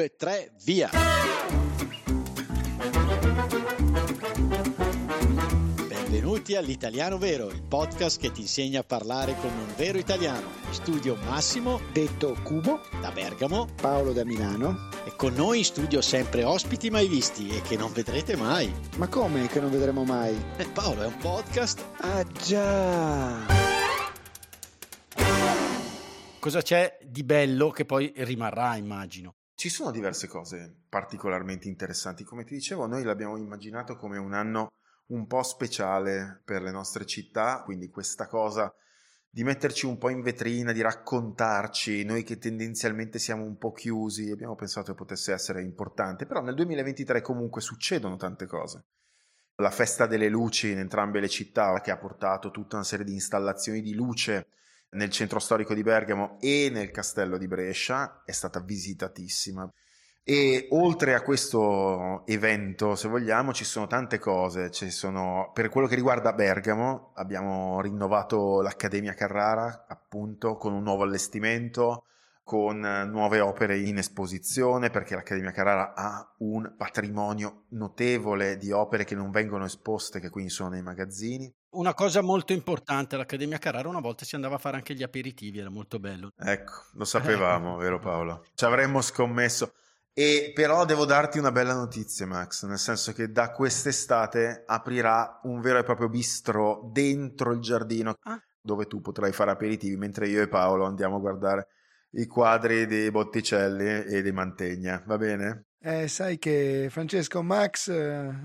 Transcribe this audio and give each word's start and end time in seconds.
due, 0.00 0.16
tre, 0.16 0.52
via! 0.64 0.88
Benvenuti 5.88 6.56
all'Italiano 6.56 7.18
Vero, 7.18 7.50
il 7.50 7.62
podcast 7.62 8.18
che 8.18 8.32
ti 8.32 8.40
insegna 8.40 8.80
a 8.80 8.84
parlare 8.84 9.34
come 9.34 9.60
un 9.60 9.74
vero 9.76 9.98
italiano. 9.98 10.46
In 10.68 10.72
studio 10.72 11.16
Massimo, 11.16 11.80
detto 11.92 12.34
Cubo, 12.42 12.80
da 13.02 13.10
Bergamo, 13.10 13.68
Paolo 13.78 14.14
da 14.14 14.24
Milano. 14.24 14.88
E 15.04 15.14
con 15.16 15.34
noi 15.34 15.58
in 15.58 15.64
studio 15.64 16.00
sempre 16.00 16.44
ospiti 16.44 16.88
mai 16.88 17.06
visti 17.06 17.50
e 17.50 17.60
che 17.60 17.76
non 17.76 17.92
vedrete 17.92 18.36
mai. 18.36 18.72
Ma 18.96 19.06
come 19.06 19.48
che 19.48 19.60
non 19.60 19.70
vedremo 19.70 20.04
mai? 20.04 20.34
Eh, 20.56 20.66
Paolo, 20.66 21.02
è 21.02 21.06
un 21.06 21.16
podcast. 21.18 21.84
Ah 21.98 22.24
già! 22.42 23.68
Cosa 26.38 26.62
c'è 26.62 26.96
di 27.02 27.22
bello 27.22 27.68
che 27.68 27.84
poi 27.84 28.10
rimarrà, 28.16 28.76
immagino? 28.76 29.34
Ci 29.60 29.68
sono 29.68 29.90
diverse 29.90 30.26
cose 30.26 30.74
particolarmente 30.88 31.68
interessanti. 31.68 32.24
Come 32.24 32.44
ti 32.44 32.54
dicevo, 32.54 32.86
noi 32.86 33.02
l'abbiamo 33.02 33.36
immaginato 33.36 33.94
come 33.94 34.16
un 34.16 34.32
anno 34.32 34.68
un 35.08 35.26
po' 35.26 35.42
speciale 35.42 36.40
per 36.46 36.62
le 36.62 36.70
nostre 36.70 37.04
città, 37.04 37.60
quindi 37.62 37.90
questa 37.90 38.26
cosa 38.26 38.74
di 39.28 39.44
metterci 39.44 39.84
un 39.84 39.98
po' 39.98 40.08
in 40.08 40.22
vetrina, 40.22 40.72
di 40.72 40.80
raccontarci, 40.80 42.04
noi 42.04 42.22
che 42.22 42.38
tendenzialmente 42.38 43.18
siamo 43.18 43.44
un 43.44 43.58
po' 43.58 43.72
chiusi, 43.72 44.30
abbiamo 44.30 44.54
pensato 44.54 44.92
che 44.92 44.96
potesse 44.96 45.34
essere 45.34 45.60
importante, 45.60 46.24
però 46.24 46.40
nel 46.40 46.54
2023 46.54 47.20
comunque 47.20 47.60
succedono 47.60 48.16
tante 48.16 48.46
cose. 48.46 48.84
La 49.56 49.70
festa 49.70 50.06
delle 50.06 50.30
luci 50.30 50.70
in 50.70 50.78
entrambe 50.78 51.20
le 51.20 51.28
città 51.28 51.78
che 51.82 51.90
ha 51.90 51.98
portato 51.98 52.50
tutta 52.50 52.76
una 52.76 52.84
serie 52.86 53.04
di 53.04 53.12
installazioni 53.12 53.82
di 53.82 53.92
luce 53.92 54.46
nel 54.90 55.10
centro 55.10 55.38
storico 55.38 55.74
di 55.74 55.82
Bergamo 55.82 56.36
e 56.40 56.68
nel 56.72 56.90
castello 56.90 57.38
di 57.38 57.46
Brescia 57.46 58.22
è 58.24 58.32
stata 58.32 58.60
visitatissima. 58.60 59.70
E 60.22 60.68
oltre 60.70 61.14
a 61.14 61.22
questo 61.22 62.24
evento, 62.26 62.94
se 62.94 63.08
vogliamo, 63.08 63.52
ci 63.52 63.64
sono 63.64 63.86
tante 63.86 64.18
cose. 64.18 64.70
Sono, 64.72 65.50
per 65.52 65.70
quello 65.70 65.86
che 65.86 65.94
riguarda 65.94 66.32
Bergamo, 66.32 67.12
abbiamo 67.14 67.80
rinnovato 67.80 68.60
l'Accademia 68.60 69.14
Carrara, 69.14 69.86
appunto, 69.88 70.56
con 70.56 70.72
un 70.72 70.82
nuovo 70.82 71.02
allestimento, 71.02 72.04
con 72.44 72.78
nuove 72.78 73.40
opere 73.40 73.78
in 73.78 73.96
esposizione, 73.96 74.90
perché 74.90 75.14
l'Accademia 75.14 75.52
Carrara 75.52 75.94
ha 75.94 76.34
un 76.38 76.74
patrimonio 76.76 77.64
notevole 77.70 78.56
di 78.56 78.70
opere 78.70 79.04
che 79.04 79.14
non 79.14 79.30
vengono 79.30 79.64
esposte, 79.64 80.20
che 80.20 80.30
quindi 80.30 80.50
sono 80.50 80.70
nei 80.70 80.82
magazzini. 80.82 81.52
Una 81.72 81.94
cosa 81.94 82.20
molto 82.20 82.52
importante 82.52 83.14
all'Accademia 83.14 83.58
Carrara, 83.58 83.88
una 83.88 84.00
volta 84.00 84.24
si 84.24 84.34
andava 84.34 84.56
a 84.56 84.58
fare 84.58 84.76
anche 84.76 84.92
gli 84.94 85.04
aperitivi, 85.04 85.60
era 85.60 85.70
molto 85.70 86.00
bello. 86.00 86.32
Ecco, 86.36 86.86
lo 86.94 87.04
sapevamo, 87.04 87.76
vero 87.78 88.00
Paolo? 88.00 88.44
Ci 88.54 88.64
avremmo 88.64 89.00
scommesso. 89.00 89.72
E 90.12 90.50
però 90.52 90.84
devo 90.84 91.04
darti 91.04 91.38
una 91.38 91.52
bella 91.52 91.72
notizia, 91.72 92.26
Max, 92.26 92.64
nel 92.64 92.78
senso 92.78 93.12
che 93.12 93.30
da 93.30 93.52
quest'estate 93.52 94.64
aprirà 94.66 95.38
un 95.44 95.60
vero 95.60 95.78
e 95.78 95.84
proprio 95.84 96.08
bistro 96.08 96.90
dentro 96.92 97.52
il 97.52 97.60
giardino 97.60 98.16
ah. 98.22 98.42
dove 98.60 98.86
tu 98.86 99.00
potrai 99.00 99.30
fare 99.30 99.52
aperitivi 99.52 99.96
mentre 99.96 100.26
io 100.26 100.42
e 100.42 100.48
Paolo 100.48 100.86
andiamo 100.86 101.16
a 101.16 101.20
guardare 101.20 101.68
i 102.10 102.26
quadri 102.26 102.86
di 102.86 103.10
Botticelli 103.10 104.04
e 104.04 104.22
di 104.22 104.32
Mantegna, 104.32 105.02
va 105.06 105.16
bene? 105.16 105.66
Eh, 105.82 106.08
sai 106.08 106.38
che 106.38 106.88
Francesco 106.90 107.42
Max, 107.42 107.90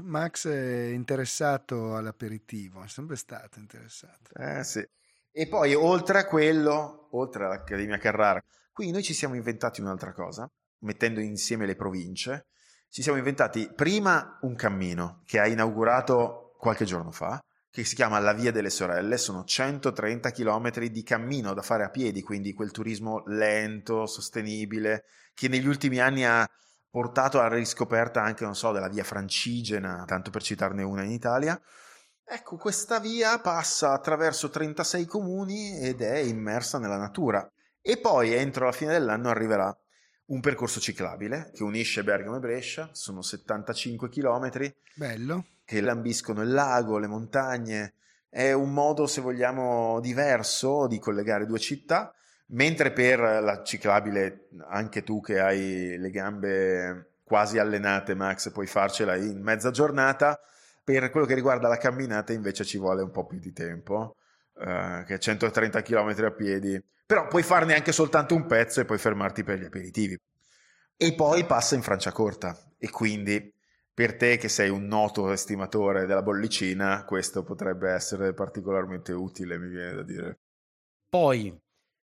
Max 0.01 0.47
è 0.47 0.87
interessato 0.87 1.95
all'aperitivo, 1.95 2.83
è 2.83 2.87
sempre 2.87 3.15
stato 3.15 3.59
interessato. 3.59 4.33
Eh 4.35 4.63
sì. 4.63 4.87
E 5.31 5.47
poi 5.47 5.73
oltre 5.73 6.19
a 6.19 6.25
quello, 6.25 7.09
oltre 7.11 7.45
all'Accademia 7.45 7.97
Carrara, 7.97 8.41
qui 8.71 8.91
noi 8.91 9.03
ci 9.03 9.13
siamo 9.13 9.35
inventati 9.35 9.81
un'altra 9.81 10.13
cosa 10.13 10.49
mettendo 10.85 11.19
insieme 11.19 11.65
le 11.65 11.75
province, 11.75 12.47
ci 12.89 13.01
siamo 13.01 13.17
inventati 13.17 13.69
prima 13.73 14.37
un 14.41 14.55
cammino 14.55 15.21
che 15.25 15.39
ha 15.39 15.47
inaugurato 15.47 16.55
qualche 16.57 16.85
giorno 16.85 17.11
fa, 17.11 17.43
che 17.75 17.83
si 17.83 17.93
chiama 17.93 18.19
La 18.19 18.31
Via 18.31 18.53
delle 18.53 18.69
Sorelle, 18.69 19.17
sono 19.17 19.43
130 19.43 20.31
km 20.31 20.79
di 20.85 21.03
cammino 21.03 21.53
da 21.53 21.61
fare 21.61 21.83
a 21.83 21.89
piedi, 21.89 22.21
quindi 22.21 22.53
quel 22.53 22.71
turismo 22.71 23.21
lento, 23.25 24.05
sostenibile, 24.05 25.03
che 25.33 25.49
negli 25.49 25.67
ultimi 25.67 25.99
anni 25.99 26.23
ha 26.23 26.49
portato 26.89 27.37
alla 27.37 27.53
riscoperta 27.53 28.23
anche, 28.23 28.45
non 28.45 28.55
so, 28.55 28.71
della 28.71 28.87
via 28.87 29.03
francigena, 29.03 30.05
tanto 30.07 30.31
per 30.31 30.41
citarne 30.41 30.83
una 30.83 31.03
in 31.03 31.11
Italia. 31.11 31.61
Ecco, 32.23 32.55
questa 32.55 33.01
via 33.01 33.39
passa 33.39 33.91
attraverso 33.91 34.49
36 34.49 35.05
comuni 35.05 35.77
ed 35.77 35.99
è 35.99 36.15
immersa 36.15 36.79
nella 36.79 36.97
natura. 36.97 37.45
E 37.81 37.97
poi 37.97 38.33
entro 38.33 38.63
la 38.63 38.71
fine 38.71 38.93
dell'anno 38.93 39.29
arriverà 39.29 39.77
un 40.27 40.39
percorso 40.39 40.79
ciclabile 40.79 41.51
che 41.53 41.63
unisce 41.63 42.05
Bergamo 42.05 42.37
e 42.37 42.39
Brescia, 42.39 42.87
sono 42.93 43.21
75 43.21 44.07
km. 44.07 44.73
Bello. 44.95 45.45
Che 45.65 45.81
lambiscono 45.81 46.43
il 46.43 46.51
lago, 46.51 46.97
le 46.97 47.07
montagne. 47.07 47.95
È 48.29 48.51
un 48.51 48.71
modo, 48.71 49.07
se 49.07 49.19
vogliamo, 49.19 49.99
diverso 49.99 50.87
di 50.87 50.99
collegare 50.99 51.45
due 51.45 51.59
città, 51.59 52.13
mentre 52.47 52.91
per 52.91 53.19
la 53.19 53.63
ciclabile, 53.63 54.49
anche 54.67 55.03
tu 55.03 55.19
che 55.21 55.39
hai 55.39 55.97
le 55.97 56.09
gambe 56.11 57.13
quasi 57.23 57.57
allenate, 57.57 58.13
Max, 58.13 58.51
puoi 58.51 58.67
farcela 58.67 59.15
in 59.15 59.41
mezza 59.41 59.71
giornata. 59.71 60.39
Per 60.83 61.09
quello 61.09 61.25
che 61.25 61.33
riguarda 61.33 61.67
la 61.67 61.77
camminata, 61.77 62.31
invece, 62.31 62.63
ci 62.63 62.77
vuole 62.77 63.01
un 63.01 63.11
po' 63.11 63.25
più 63.25 63.39
di 63.39 63.51
tempo, 63.51 64.15
uh, 64.53 65.03
che 65.03 65.15
è 65.15 65.17
130 65.17 65.81
km 65.81 66.25
a 66.25 66.31
piedi 66.31 66.83
però 67.05 67.27
puoi 67.27 67.43
farne 67.43 67.75
anche 67.75 67.91
soltanto 67.91 68.33
un 68.33 68.47
pezzo 68.47 68.81
e 68.81 68.85
poi 68.85 68.97
fermarti 68.97 69.43
per 69.43 69.59
gli 69.59 69.65
aperitivi. 69.65 70.19
E 70.97 71.13
poi 71.13 71.45
passa 71.45 71.75
in 71.75 71.83
Franciacorta 71.83 72.57
e 72.79 72.89
quindi 72.89 73.53
per 73.95 74.17
te 74.17 74.35
che 74.35 74.49
sei 74.49 74.69
un 74.69 74.87
noto 74.87 75.31
estimatore 75.31 76.05
della 76.05 76.21
bollicina, 76.21 77.05
questo 77.05 77.43
potrebbe 77.43 77.91
essere 77.91 78.33
particolarmente 78.33 79.13
utile, 79.13 79.57
mi 79.57 79.69
viene 79.69 79.93
da 79.93 80.03
dire. 80.03 80.39
Poi 81.07 81.57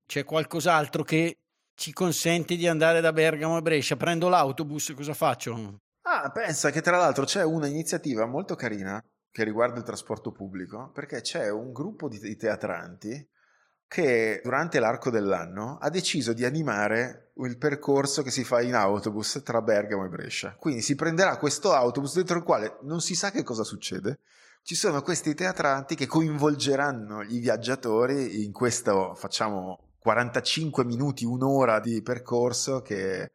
c'è 0.06 0.24
qualcos'altro 0.24 1.02
che 1.02 1.40
ci 1.74 1.92
consente 1.92 2.56
di 2.56 2.68
andare 2.68 3.02
da 3.02 3.12
Bergamo 3.12 3.58
a 3.58 3.62
Brescia? 3.64 3.98
Prendo 3.98 4.30
l'autobus, 4.30 4.94
cosa 4.96 5.16
faccio? 5.16 5.80
Ah, 6.04 6.30
pensa 6.32 6.70
che 6.70 6.82
tra 6.82 6.96
l'altro 6.96 7.26
c'è 7.26 7.44
un'iniziativa 7.44 8.28
molto 8.28 8.54
carina 8.54 9.04
che 9.32 9.44
riguarda 9.44 9.80
il 9.80 9.84
trasporto 9.84 10.32
pubblico, 10.32 10.92
perché 10.94 11.22
c'è 11.22 11.50
un 11.50 11.72
gruppo 11.74 12.08
di 12.08 12.36
teatranti 12.36 13.28
che 13.90 14.40
durante 14.44 14.80
l'arco 14.80 15.10
dell'anno 15.10 15.80
ha 15.82 15.90
deciso 15.90 16.32
di 16.32 16.46
animare 16.46 17.32
il 17.38 17.58
percorso 17.58 18.22
che 18.22 18.30
si 18.30 18.44
fa 18.44 18.62
in 18.62 18.76
autobus 18.76 19.42
tra 19.44 19.64
Bergamo 19.64 20.06
e 20.06 20.10
Brescia. 20.10 20.56
Quindi 20.60 20.84
si 20.84 20.94
prenderà 20.94 21.38
questo 21.38 21.74
autobus 21.74 22.14
dentro 22.14 22.38
il 22.38 22.44
quale 22.44 22.78
non 22.84 23.02
si 23.02 23.16
sa 23.16 23.32
che 23.32 23.42
cosa 23.42 23.64
succede. 23.64 24.20
Ci 24.62 24.76
sono 24.76 25.02
questi 25.02 25.34
teatranti 25.34 25.96
che 25.96 26.06
coinvolgeranno 26.06 27.24
i 27.24 27.40
viaggiatori 27.40 28.44
in 28.44 28.52
questo, 28.52 29.16
facciamo 29.16 29.94
45 29.98 30.86
minuti, 30.86 31.26
un'ora 31.26 31.80
di 31.80 32.04
percorso 32.04 32.84
che 32.84 33.32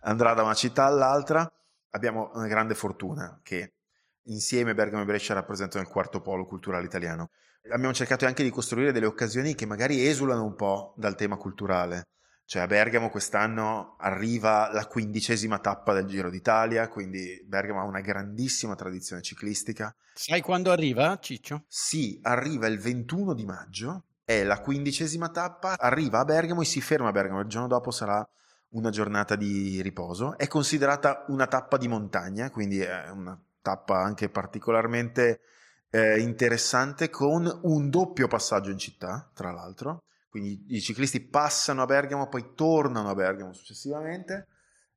andrà 0.00 0.32
da 0.32 0.42
una 0.42 0.54
città 0.54 0.86
all'altra. 0.86 1.46
Abbiamo 1.90 2.30
una 2.32 2.46
grande 2.46 2.74
fortuna 2.74 3.38
che 3.42 3.74
insieme 4.22 4.72
Bergamo 4.72 5.02
e 5.02 5.06
Brescia 5.06 5.34
rappresentano 5.34 5.84
il 5.84 5.90
quarto 5.90 6.22
polo 6.22 6.46
culturale 6.46 6.86
italiano 6.86 7.28
abbiamo 7.70 7.92
cercato 7.92 8.26
anche 8.26 8.42
di 8.42 8.50
costruire 8.50 8.92
delle 8.92 9.06
occasioni 9.06 9.54
che 9.54 9.66
magari 9.66 10.06
esulano 10.06 10.44
un 10.44 10.54
po' 10.54 10.94
dal 10.96 11.14
tema 11.14 11.36
culturale. 11.36 12.04
Cioè 12.44 12.62
a 12.62 12.66
Bergamo 12.66 13.10
quest'anno 13.10 13.96
arriva 13.98 14.72
la 14.72 14.86
quindicesima 14.86 15.58
tappa 15.58 15.92
del 15.92 16.06
Giro 16.06 16.30
d'Italia, 16.30 16.88
quindi 16.88 17.44
Bergamo 17.44 17.80
ha 17.80 17.84
una 17.84 18.00
grandissima 18.00 18.74
tradizione 18.74 19.20
ciclistica. 19.20 19.94
Sai 20.14 20.40
quando 20.40 20.70
arriva, 20.70 21.18
Ciccio? 21.20 21.64
Sì, 21.68 22.18
arriva 22.22 22.66
il 22.66 22.78
21 22.78 23.34
di 23.34 23.44
maggio, 23.44 24.04
è 24.24 24.44
la 24.44 24.60
quindicesima 24.60 25.28
tappa, 25.28 25.76
arriva 25.78 26.20
a 26.20 26.24
Bergamo 26.24 26.62
e 26.62 26.64
si 26.64 26.80
ferma 26.80 27.08
a 27.08 27.12
Bergamo, 27.12 27.40
il 27.40 27.48
giorno 27.48 27.68
dopo 27.68 27.90
sarà 27.90 28.26
una 28.70 28.88
giornata 28.88 29.36
di 29.36 29.82
riposo. 29.82 30.38
È 30.38 30.46
considerata 30.46 31.26
una 31.28 31.46
tappa 31.46 31.76
di 31.76 31.88
montagna, 31.88 32.50
quindi 32.50 32.80
è 32.80 33.10
una 33.10 33.38
tappa 33.60 33.98
anche 33.98 34.30
particolarmente 34.30 35.40
eh, 35.90 36.20
interessante 36.20 37.10
con 37.10 37.60
un 37.62 37.90
doppio 37.90 38.28
passaggio 38.28 38.70
in 38.70 38.78
città, 38.78 39.30
tra 39.34 39.50
l'altro. 39.50 40.02
Quindi 40.28 40.64
i 40.68 40.80
ciclisti 40.80 41.20
passano 41.20 41.82
a 41.82 41.86
Bergamo, 41.86 42.28
poi 42.28 42.52
tornano 42.54 43.08
a 43.08 43.14
Bergamo 43.14 43.52
successivamente. 43.52 44.46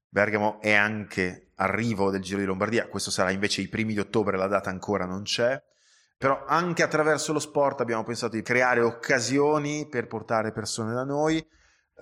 Bergamo 0.09 0.59
è 0.59 0.73
anche 0.73 1.51
arrivo 1.55 2.11
del 2.11 2.21
Giro 2.21 2.39
di 2.39 2.45
Lombardia, 2.45 2.87
questo 2.87 3.11
sarà 3.11 3.31
invece 3.31 3.61
i 3.61 3.69
primi 3.69 3.93
di 3.93 3.99
ottobre, 3.99 4.35
la 4.35 4.47
data 4.47 4.69
ancora 4.69 5.05
non 5.05 5.23
c'è. 5.23 5.61
Però 6.17 6.43
anche 6.45 6.83
attraverso 6.83 7.33
lo 7.33 7.39
sport 7.39 7.81
abbiamo 7.81 8.03
pensato 8.03 8.35
di 8.35 8.41
creare 8.41 8.81
occasioni 8.81 9.87
per 9.87 10.07
portare 10.07 10.51
persone 10.51 10.93
da 10.93 11.03
noi, 11.03 11.43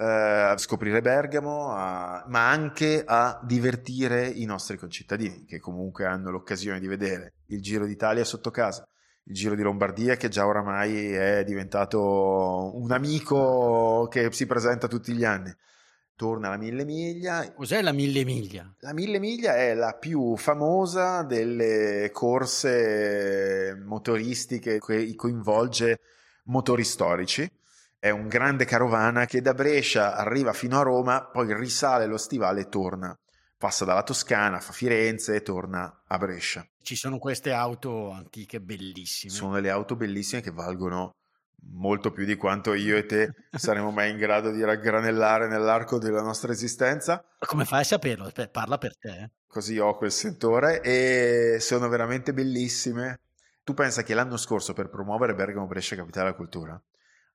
a 0.01 0.57
scoprire 0.57 1.01
Bergamo, 1.01 1.73
a, 1.73 2.23
ma 2.27 2.49
anche 2.49 3.03
a 3.05 3.39
divertire 3.43 4.27
i 4.27 4.45
nostri 4.45 4.77
concittadini 4.77 5.43
che 5.45 5.59
comunque 5.59 6.05
hanno 6.05 6.31
l'occasione 6.31 6.79
di 6.79 6.87
vedere 6.87 7.33
il 7.47 7.61
Giro 7.61 7.85
d'Italia 7.85 8.23
sotto 8.23 8.49
casa, 8.49 8.87
il 9.23 9.35
Giro 9.35 9.55
di 9.55 9.61
Lombardia 9.61 10.15
che 10.15 10.29
già 10.29 10.47
oramai 10.47 11.11
è 11.11 11.43
diventato 11.43 12.71
un 12.77 12.91
amico 12.91 14.07
che 14.09 14.31
si 14.31 14.45
presenta 14.45 14.87
tutti 14.87 15.13
gli 15.13 15.25
anni. 15.25 15.53
torna 16.15 16.47
alla 16.47 16.57
Mille 16.57 16.83
Miglia. 16.83 17.51
Cos'è 17.53 17.81
la 17.81 17.93
Mille 17.93 18.25
Miglia? 18.25 18.73
La 18.79 18.93
Mille 18.93 19.19
Miglia 19.19 19.55
è 19.55 19.73
la 19.73 19.93
più 19.93 20.35
famosa 20.35 21.23
delle 21.23 22.09
corse 22.11 23.81
motoristiche 23.85 24.79
che 24.79 25.15
coinvolge 25.15 25.99
motori 26.45 26.83
storici. 26.83 27.49
È 28.01 28.09
un 28.11 28.29
grande 28.29 28.63
carovana 28.63 29.25
che 29.25 29.41
da 29.41 29.53
Brescia 29.53 30.15
arriva 30.15 30.53
fino 30.53 30.79
a 30.79 30.83
Roma, 30.83 31.25
poi 31.25 31.53
risale 31.53 32.05
lo 32.05 32.15
stivale 32.15 32.61
e 32.61 32.69
torna. 32.69 33.13
Passa 33.57 33.83
dalla 33.83 34.03
Toscana, 34.03 34.61
fa 34.61 34.71
Firenze 34.71 35.35
e 35.35 35.41
torna 35.41 36.03
a 36.07 36.17
Brescia. 36.17 36.65
Ci 36.81 36.95
sono 36.95 37.17
queste 37.17 37.51
auto 37.51 38.09
antiche 38.11 38.61
bellissime. 38.61 39.33
Sono 39.33 39.55
delle 39.55 39.69
auto 39.69 39.97
bellissime 39.97 40.39
che 40.39 40.51
valgono 40.51 41.15
molto 41.73 42.11
più 42.11 42.23
di 42.23 42.37
quanto 42.37 42.73
io 42.73 42.95
e 42.95 43.05
te 43.05 43.33
saremo 43.51 43.91
mai 43.91 44.11
in 44.11 44.17
grado 44.17 44.49
di 44.51 44.63
raggranellare 44.63 45.49
nell'arco 45.49 45.97
della 45.97 46.21
nostra 46.21 46.53
esistenza. 46.53 47.21
Come 47.39 47.65
fai 47.65 47.81
a 47.81 47.83
saperlo? 47.83 48.31
Parla 48.49 48.77
per 48.77 48.97
te. 48.97 49.09
Eh. 49.09 49.29
Così 49.45 49.77
ho 49.77 49.97
quel 49.97 50.13
sentore 50.13 50.79
e 50.79 51.57
sono 51.59 51.89
veramente 51.89 52.31
bellissime. 52.31 53.19
Tu 53.61 53.73
pensa 53.73 54.03
che 54.03 54.13
l'anno 54.13 54.37
scorso 54.37 54.71
per 54.71 54.87
promuovere 54.87 55.35
Bergamo 55.35 55.67
Brescia 55.67 55.97
Capitale 55.97 56.27
della 56.27 56.37
Cultura 56.37 56.81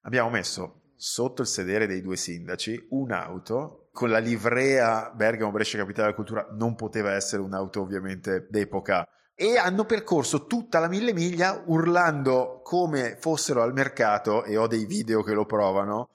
abbiamo 0.05 0.31
messo 0.31 0.93
sotto 0.97 1.43
il 1.43 1.49
sedere 1.49 1.87
dei 1.87 2.01
due 2.01 2.17
sindaci 2.17 2.87
un'auto 2.91 3.89
con 3.95 4.11
la 4.11 4.19
livrea 4.19 5.12
Bergamo 5.15 5.53
Brescia 5.53 5.79
Capitale 5.79 6.06
della 6.06 6.17
Cultura 6.17 6.49
non 6.51 6.75
poteva 6.75 7.12
essere 7.12 7.43
un'auto 7.43 7.81
ovviamente 7.81 8.49
d'epoca. 8.51 9.06
E 9.37 9.56
hanno 9.56 9.85
percorso 9.85 10.47
tutta 10.47 10.81
la 10.81 10.89
mille 10.89 11.12
miglia 11.12 11.62
urlando 11.67 12.61
come 12.65 13.17
fossero 13.21 13.62
al 13.62 13.73
mercato 13.73 14.43
e 14.45 14.56
ho 14.56 14.67
dei 14.67 14.85
video 14.87 15.23
che 15.23 15.33
lo 15.33 15.47
provano. 15.47 16.11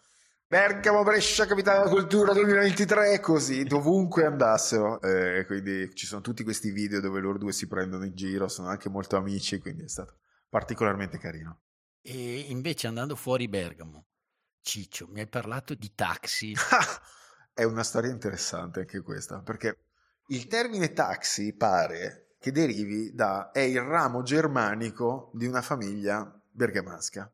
Bergamo 0.46 1.04
Brescia 1.04 1.46
Capitale 1.46 1.80
della 1.80 1.90
Cultura 1.90 2.34
2023 2.34 3.20
così 3.22 3.64
dovunque 3.64 4.26
andassero. 4.26 5.02
Eh, 5.02 5.46
quindi 5.46 5.94
ci 5.94 6.06
sono 6.06 6.20
tutti 6.20 6.44
questi 6.44 6.72
video 6.72 7.00
dove 7.00 7.22
loro 7.22 7.38
due 7.38 7.54
si 7.54 7.68
prendono 7.68 8.04
in 8.04 8.16
giro 8.16 8.50
sono 8.50 8.68
anche 8.68 8.90
molto 8.90 9.16
amici 9.16 9.60
quindi 9.60 9.84
è 9.84 9.88
stato 9.88 10.16
particolarmente 10.50 11.18
carino 11.18 11.62
e 12.02 12.46
invece 12.50 12.88
andando 12.88 13.16
fuori 13.16 13.48
Bergamo 13.48 14.06
Ciccio 14.62 15.08
mi 15.08 15.20
hai 15.20 15.28
parlato 15.28 15.74
di 15.74 15.94
taxi 15.94 16.54
è 17.54 17.64
una 17.64 17.84
storia 17.84 18.12
interessante 18.12 18.82
anche 18.82 19.02
questa 19.02 19.42
perché 19.42 19.78
il 20.28 20.48
termine 20.48 20.94
taxi 20.94 21.54
pare 21.54 22.36
che 22.40 22.52
derivi 22.52 23.14
da 23.14 23.52
è 23.52 23.60
il 23.60 23.82
ramo 23.82 24.22
germanico 24.22 25.32
di 25.34 25.46
una 25.46 25.62
famiglia 25.62 26.42
bergamasca 26.52 27.32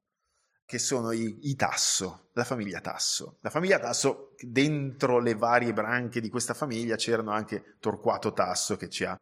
che 0.66 0.80
sono 0.80 1.12
i, 1.12 1.38
i, 1.44 1.56
Tasso, 1.56 2.30
la 2.34 2.44
famiglia 2.44 2.82
Tasso. 2.82 3.38
La 3.42 3.52
famiglia 3.52 3.80
Tasso, 3.80 4.34
dentro 4.40 5.20
le 5.20 5.36
varie 5.36 5.74
branche 5.74 6.20
di 6.20 6.30
questa 6.30 6.56
famiglia 6.56 6.96
c'erano 6.96 7.32
anche 7.32 7.76
Torquato 7.80 8.34
Tasso 8.34 8.76
che 8.76 8.90
ci 8.90 9.06
ha 9.06 9.20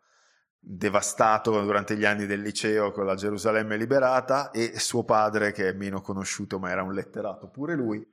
devastato 0.66 1.62
durante 1.62 1.98
gli 1.98 2.06
anni 2.06 2.26
del 2.26 2.40
liceo 2.40 2.92
con 2.92 3.06
la 3.06 3.16
Gerusalemme 3.16 3.76
liberata 3.76 4.50
e 4.52 4.80
suo 4.80 5.04
padre 5.04 5.52
che 5.52 5.68
è 5.68 5.74
meno 5.74 6.00
conosciuto 6.00 6.58
ma 6.58 6.70
era 6.72 6.84
un 6.84 6.94
letterato 6.94 7.50
pure 7.50 7.76
lui 7.76 8.06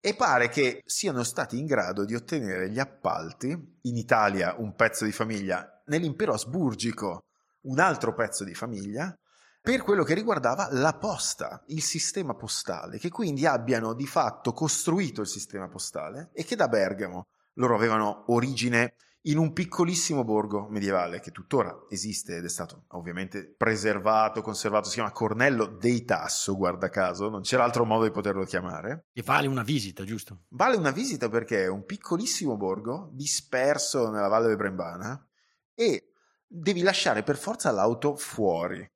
e 0.00 0.14
pare 0.14 0.48
che 0.48 0.82
siano 0.86 1.24
stati 1.24 1.58
in 1.58 1.66
grado 1.66 2.04
di 2.04 2.14
ottenere 2.14 2.70
gli 2.70 2.78
appalti 2.78 3.48
in 3.82 3.96
Italia 3.96 4.54
un 4.58 4.76
pezzo 4.76 5.04
di 5.04 5.10
famiglia 5.10 5.82
nell'impero 5.86 6.34
asburgico 6.34 7.24
un 7.62 7.80
altro 7.80 8.14
pezzo 8.14 8.44
di 8.44 8.54
famiglia 8.54 9.12
per 9.60 9.82
quello 9.82 10.04
che 10.04 10.14
riguardava 10.14 10.68
la 10.70 10.94
posta, 10.94 11.62
il 11.66 11.82
sistema 11.82 12.34
postale, 12.34 12.98
che 12.98 13.10
quindi 13.10 13.44
abbiano 13.44 13.92
di 13.92 14.06
fatto 14.06 14.52
costruito 14.52 15.20
il 15.20 15.26
sistema 15.26 15.68
postale 15.68 16.30
e 16.32 16.44
che 16.44 16.56
da 16.56 16.68
Bergamo 16.68 17.26
loro 17.54 17.74
avevano 17.74 18.24
origine 18.28 18.94
in 19.22 19.36
un 19.36 19.52
piccolissimo 19.52 20.24
borgo 20.24 20.68
medievale 20.68 21.20
che 21.20 21.32
tuttora 21.32 21.76
esiste 21.88 22.36
ed 22.36 22.44
è 22.44 22.48
stato 22.48 22.84
ovviamente 22.88 23.44
preservato, 23.44 24.42
conservato, 24.42 24.88
si 24.88 24.94
chiama 24.94 25.10
Cornello 25.10 25.66
dei 25.66 26.04
Tasso, 26.04 26.56
guarda 26.56 26.88
caso, 26.88 27.28
non 27.28 27.42
c'era 27.42 27.64
altro 27.64 27.84
modo 27.84 28.04
di 28.04 28.10
poterlo 28.10 28.44
chiamare. 28.44 29.06
E 29.12 29.22
vale 29.22 29.48
una 29.48 29.62
visita, 29.62 30.04
giusto? 30.04 30.44
Vale 30.50 30.76
una 30.76 30.92
visita 30.92 31.28
perché 31.28 31.64
è 31.64 31.68
un 31.68 31.84
piccolissimo 31.84 32.56
borgo 32.56 33.10
disperso 33.12 34.10
nella 34.10 34.28
Valle 34.28 34.48
del 34.48 34.56
Brembana 34.56 35.28
e 35.74 36.12
devi 36.46 36.82
lasciare 36.82 37.22
per 37.22 37.36
forza 37.36 37.70
l'auto 37.70 38.16
fuori. 38.16 38.88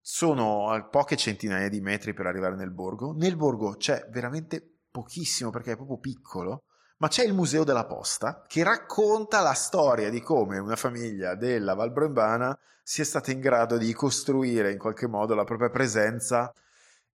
Sono 0.00 0.70
a 0.70 0.82
poche 0.84 1.16
centinaia 1.16 1.68
di 1.68 1.80
metri 1.80 2.14
per 2.14 2.26
arrivare 2.26 2.54
nel 2.54 2.70
borgo. 2.70 3.12
Nel 3.12 3.36
borgo 3.36 3.76
c'è 3.76 4.08
veramente 4.10 4.78
pochissimo 4.90 5.50
perché 5.50 5.72
è 5.72 5.76
proprio 5.76 5.98
piccolo, 5.98 6.64
ma 6.98 7.08
c'è 7.08 7.24
il 7.24 7.34
Museo 7.34 7.64
della 7.64 7.86
Posta 7.86 8.44
che 8.46 8.62
racconta 8.62 9.40
la 9.40 9.54
storia 9.54 10.10
di 10.10 10.20
come 10.20 10.58
una 10.58 10.76
famiglia 10.76 11.34
della 11.34 11.74
Val 11.74 11.92
Brembana 11.92 12.58
sia 12.82 13.04
stata 13.04 13.30
in 13.30 13.40
grado 13.40 13.76
di 13.76 13.92
costruire 13.92 14.72
in 14.72 14.78
qualche 14.78 15.06
modo 15.06 15.34
la 15.34 15.44
propria 15.44 15.70
presenza 15.70 16.52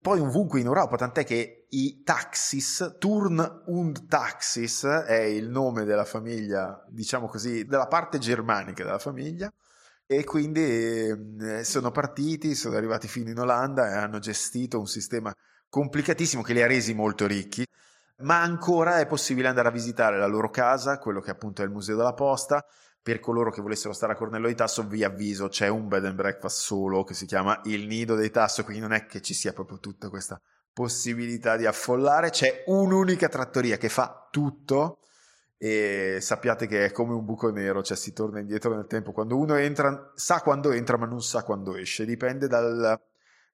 poi 0.03 0.19
ovunque 0.19 0.59
in 0.59 0.67
Europa, 0.67 0.97
tant'è 0.97 1.25
che 1.25 1.67
i 1.69 2.03
Taxis, 2.03 2.97
Turn 2.99 3.63
und 3.67 4.09
Taxis 4.09 4.83
è 4.83 5.21
il 5.21 5.49
nome 5.49 5.85
della 5.85 6.05
famiglia, 6.05 6.85
diciamo 6.89 7.29
così, 7.29 7.65
della 7.67 7.87
parte 7.87 8.19
germanica 8.19 8.83
della 8.83 8.99
famiglia, 8.99 9.49
e 10.05 10.25
quindi 10.25 10.61
eh, 10.61 11.63
sono 11.63 11.93
partiti, 11.93 12.57
sono 12.57 12.77
arrivati 12.77 13.07
fino 13.07 13.31
in 13.31 13.39
Olanda 13.39 13.89
e 13.89 13.95
hanno 13.95 14.19
gestito 14.19 14.81
un 14.81 14.89
sistema 14.89 15.33
complicatissimo 15.69 16.43
che 16.43 16.53
li 16.53 16.63
ha 16.63 16.67
resi 16.67 16.95
molto 16.95 17.29
ricchi, 17.29 17.65
ma 18.23 18.41
ancora 18.43 18.99
è 18.99 19.07
possibile 19.07 19.49
andare 19.49 19.69
a 19.69 19.73
visitare 19.73 20.19
la 20.19 20.27
loro 20.27 20.51
casa, 20.51 20.99
quello 20.99 21.21
che 21.21 21.31
appunto 21.31 21.63
è 21.63 21.65
il 21.65 21.71
Museo 21.71 21.97
della 21.97 22.15
Posta. 22.15 22.65
Per 23.03 23.19
coloro 23.19 23.51
che 23.51 23.61
volessero 23.61 23.93
stare 23.93 24.13
a 24.13 24.17
Cornello 24.17 24.47
di 24.47 24.55
Tasso, 24.55 24.87
vi 24.87 25.03
avviso, 25.03 25.49
c'è 25.49 25.67
un 25.67 25.89
bed 25.89 26.05
and 26.05 26.15
breakfast 26.15 26.61
solo 26.61 27.03
che 27.03 27.15
si 27.15 27.27
chiama 27.27 27.61
Il 27.65 27.87
Nido 27.87 28.15
dei 28.15 28.31
Tasso, 28.31 28.63
quindi 28.63 28.81
non 28.83 28.93
è 28.93 29.07
che 29.07 29.21
ci 29.21 29.35
sia 29.35 29.53
proprio 29.53 29.79
tutta 29.81 30.09
questa 30.09 30.41
possibilità 30.73 31.57
di 31.57 31.67
affollare, 31.67 32.31
c'è 32.31 32.63
un'unica 32.67 33.29
trattoria 33.29 33.77
che 33.77 33.89
fa 33.89 34.29
tutto 34.31 35.01
e 35.59 36.19
sappiate 36.21 36.67
che 36.67 36.87
è 36.87 36.91
come 36.93 37.15
un 37.15 37.25
buco 37.25 37.51
nero, 37.51 37.83
cioè 37.83 37.97
si 37.97 38.13
torna 38.13 38.41
indietro 38.41 38.75
nel 38.75 38.87
tempo. 38.87 39.13
Quando 39.13 39.37
uno 39.37 39.55
entra, 39.57 40.13
sa 40.15 40.41
quando 40.41 40.73
entra, 40.73 40.97
ma 40.97 41.07
non 41.07 41.23
sa 41.23 41.45
quando 41.45 41.77
esce, 41.77 42.05
dipende 42.05 42.49
dal, 42.49 43.01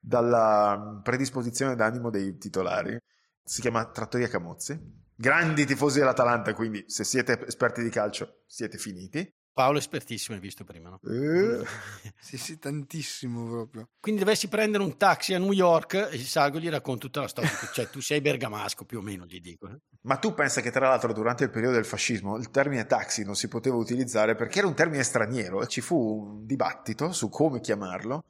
dalla 0.00 1.00
predisposizione 1.02 1.74
d'animo 1.74 2.08
dei 2.10 2.38
titolari. 2.38 2.98
Si 3.48 3.62
chiama 3.62 3.86
Trattoria 3.86 4.28
Camozzi. 4.28 4.78
Grandi 5.14 5.64
tifosi 5.64 6.00
dell'Atalanta, 6.00 6.52
quindi 6.52 6.84
se 6.86 7.02
siete 7.02 7.46
esperti 7.46 7.82
di 7.82 7.88
calcio 7.88 8.42
siete 8.46 8.76
finiti. 8.76 9.26
Paolo 9.54 9.78
espertissimo, 9.78 10.36
hai 10.36 10.42
visto 10.42 10.64
prima, 10.64 10.90
no? 10.90 11.00
Eh, 11.02 11.64
sì, 12.20 12.36
sì, 12.36 12.58
tantissimo 12.58 13.48
proprio. 13.48 13.88
Quindi 14.00 14.20
dovessi 14.20 14.48
prendere 14.48 14.84
un 14.84 14.98
taxi 14.98 15.32
a 15.32 15.38
New 15.38 15.52
York, 15.52 16.10
e 16.12 16.18
salgo 16.18 16.60
gli 16.60 16.68
racconto 16.68 17.06
tutta 17.06 17.22
la 17.22 17.28
storia. 17.28 17.50
cioè, 17.72 17.88
tu 17.88 18.00
sei 18.00 18.20
bergamasco 18.20 18.84
più 18.84 18.98
o 18.98 19.00
meno, 19.00 19.24
gli 19.24 19.40
dico. 19.40 19.66
Eh? 19.66 19.78
Ma 20.02 20.18
tu 20.18 20.34
pensa 20.34 20.60
che 20.60 20.70
tra 20.70 20.86
l'altro 20.86 21.14
durante 21.14 21.44
il 21.44 21.50
periodo 21.50 21.76
del 21.76 21.86
fascismo 21.86 22.36
il 22.36 22.50
termine 22.50 22.84
taxi 22.84 23.24
non 23.24 23.34
si 23.34 23.48
poteva 23.48 23.76
utilizzare 23.76 24.34
perché 24.34 24.58
era 24.58 24.68
un 24.68 24.74
termine 24.74 25.02
straniero 25.02 25.62
e 25.62 25.68
ci 25.68 25.80
fu 25.80 25.96
un 25.96 26.44
dibattito 26.44 27.12
su 27.12 27.30
come 27.30 27.60
chiamarlo 27.60 28.26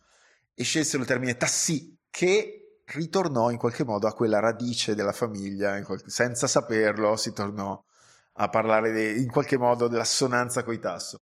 e 0.54 0.62
scelsero 0.62 1.02
il 1.02 1.08
termine 1.08 1.36
tassi 1.36 1.98
che 2.08 2.67
ritornò 2.92 3.50
in 3.50 3.58
qualche 3.58 3.84
modo 3.84 4.06
a 4.06 4.12
quella 4.12 4.40
radice 4.40 4.94
della 4.94 5.12
famiglia, 5.12 5.80
qualche... 5.82 6.10
senza 6.10 6.46
saperlo 6.46 7.16
si 7.16 7.32
tornò 7.32 7.82
a 8.40 8.48
parlare 8.48 8.92
de, 8.92 9.12
in 9.12 9.30
qualche 9.30 9.58
modo 9.58 9.88
dell'assonanza 9.88 10.62
coi 10.62 10.78
tasso. 10.78 11.18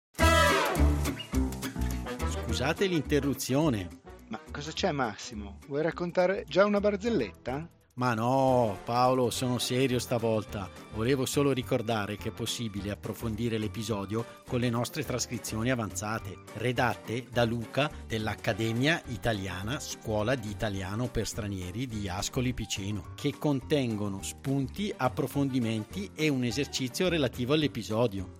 Scusate 2.30 2.86
l'interruzione. 2.86 4.00
Ma 4.30 4.39
cosa 4.51 4.72
c'è 4.72 4.91
Massimo? 4.91 5.60
Vuoi 5.68 5.82
raccontare 5.82 6.46
già 6.48 6.63
una 6.65 6.80
barzelletta? 6.80 7.68
Ma 8.01 8.15
no, 8.15 8.79
Paolo, 8.84 9.29
sono 9.29 9.60
serio 9.60 10.00
stavolta. 10.00 10.67
Volevo 10.96 11.27
solo 11.27 11.51
ricordare 11.51 12.17
che 12.17 12.29
è 12.29 12.31
possibile 12.31 12.89
approfondire 12.89 13.60
l'episodio 13.60 14.25
con 14.48 14.60
le 14.60 14.72
nostre 14.72 15.05
trascrizioni 15.05 15.70
avanzate, 15.70 16.38
redatte 16.53 17.27
da 17.31 17.43
Luca 17.43 17.91
dell'Accademia 18.08 19.03
Italiana 19.10 19.79
Scuola 19.79 20.34
di 20.34 20.50
Italiano 20.50 21.10
per 21.10 21.27
Stranieri 21.27 21.86
di 21.86 22.10
Ascoli 22.10 22.55
Piceno, 22.55 23.13
che 23.13 23.38
contengono 23.38 24.24
spunti, 24.24 24.91
approfondimenti 24.98 26.10
e 26.15 26.27
un 26.27 26.43
esercizio 26.43 27.08
relativo 27.08 27.53
all'episodio. 27.53 28.39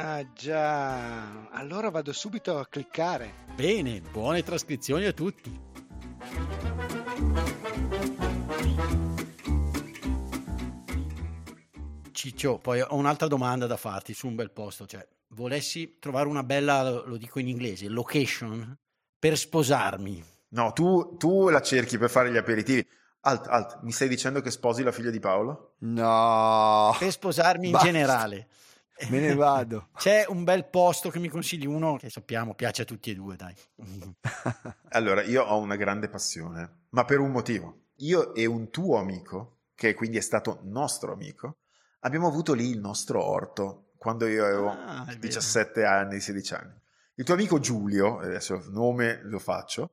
Ah 0.00 0.24
già, 0.32 1.48
allora 1.50 1.90
vado 1.90 2.12
subito 2.12 2.56
a 2.56 2.66
cliccare. 2.68 3.46
Bene, 3.56 4.00
buone 4.00 4.44
trascrizioni 4.44 5.06
a 5.06 5.12
tutti. 5.12 5.60
Ciccio, 12.12 12.58
poi 12.58 12.80
ho 12.80 12.94
un'altra 12.94 13.26
domanda 13.26 13.66
da 13.66 13.76
farti 13.76 14.14
su 14.14 14.28
un 14.28 14.36
bel 14.36 14.52
posto, 14.52 14.86
cioè 14.86 15.04
volessi 15.30 15.98
trovare 15.98 16.28
una 16.28 16.44
bella, 16.44 17.02
lo 17.04 17.16
dico 17.16 17.40
in 17.40 17.48
inglese, 17.48 17.88
location 17.88 18.78
per 19.18 19.36
sposarmi. 19.36 20.24
No, 20.50 20.72
tu, 20.72 21.16
tu 21.16 21.48
la 21.48 21.60
cerchi 21.60 21.98
per 21.98 22.08
fare 22.08 22.30
gli 22.30 22.36
aperitivi. 22.36 22.86
Alt, 23.22 23.48
alt, 23.48 23.78
mi 23.82 23.90
stai 23.90 24.06
dicendo 24.06 24.42
che 24.42 24.52
sposi 24.52 24.84
la 24.84 24.92
figlia 24.92 25.10
di 25.10 25.18
Paolo? 25.18 25.74
No. 25.78 26.94
Per 26.96 27.10
sposarmi 27.10 27.66
in 27.66 27.72
Basta. 27.72 27.86
generale. 27.88 28.48
Me 29.08 29.20
ne 29.20 29.34
vado. 29.34 29.88
C'è 29.96 30.24
un 30.28 30.44
bel 30.44 30.66
posto 30.66 31.10
che 31.10 31.18
mi 31.18 31.28
consigli 31.28 31.66
uno 31.66 31.96
che 31.96 32.10
sappiamo 32.10 32.54
piace 32.54 32.82
a 32.82 32.84
tutti 32.84 33.10
e 33.10 33.14
due, 33.14 33.36
dai. 33.36 33.54
Allora, 34.90 35.22
io 35.22 35.44
ho 35.44 35.58
una 35.58 35.76
grande 35.76 36.08
passione, 36.08 36.86
ma 36.90 37.04
per 37.04 37.20
un 37.20 37.30
motivo. 37.30 37.86
Io 37.96 38.34
e 38.34 38.46
un 38.46 38.70
tuo 38.70 38.98
amico, 38.98 39.58
che 39.74 39.94
quindi 39.94 40.16
è 40.16 40.20
stato 40.20 40.60
nostro 40.64 41.12
amico, 41.12 41.58
abbiamo 42.00 42.26
avuto 42.26 42.54
lì 42.54 42.70
il 42.70 42.80
nostro 42.80 43.22
orto 43.22 43.90
quando 43.98 44.26
io 44.26 44.44
avevo 44.44 44.70
Ah, 44.70 45.02
è 45.02 45.06
vero. 45.06 45.18
17 45.20 45.84
anni, 45.84 46.20
16 46.20 46.54
anni. 46.54 46.74
Il 47.14 47.24
tuo 47.24 47.34
amico 47.34 47.58
Giulio, 47.58 48.18
adesso 48.20 48.54
il 48.54 48.70
nome 48.70 49.20
lo 49.24 49.40
faccio, 49.40 49.90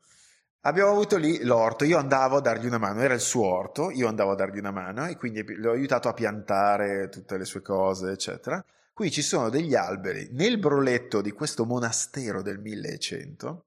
abbiamo 0.61 0.91
avuto 0.91 1.17
lì 1.17 1.43
l'orto, 1.43 1.83
io 1.83 1.97
andavo 1.97 2.37
a 2.37 2.41
dargli 2.41 2.67
una 2.67 2.77
mano, 2.77 3.01
era 3.01 3.15
il 3.15 3.19
suo 3.19 3.45
orto, 3.45 3.89
io 3.89 4.07
andavo 4.07 4.31
a 4.31 4.35
dargli 4.35 4.59
una 4.59 4.71
mano 4.71 5.07
e 5.07 5.17
quindi 5.17 5.43
l'ho 5.55 5.71
aiutato 5.71 6.07
a 6.07 6.13
piantare 6.13 7.09
tutte 7.09 7.37
le 7.37 7.45
sue 7.45 7.61
cose, 7.61 8.11
eccetera. 8.11 8.63
Qui 8.95 9.11
ci 9.11 9.23
sono 9.23 9.49
degli 9.49 9.75
alberi 9.75 10.29
nel 10.31 10.57
broletto 10.57 11.19
di 11.19 11.31
questo 11.31 11.65
monastero 11.65 12.41
del 12.41 12.59
1100 12.59 13.65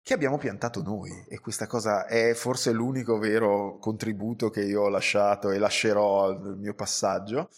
che 0.00 0.14
abbiamo 0.14 0.38
piantato 0.38 0.82
noi 0.82 1.10
e 1.28 1.40
questa 1.40 1.66
cosa 1.66 2.06
è 2.06 2.32
forse 2.34 2.70
l'unico 2.70 3.18
vero 3.18 3.78
contributo 3.78 4.50
che 4.50 4.62
io 4.62 4.82
ho 4.82 4.88
lasciato 4.88 5.50
e 5.50 5.58
lascerò 5.58 6.26
al 6.26 6.58
mio 6.58 6.74
passaggio. 6.74 7.50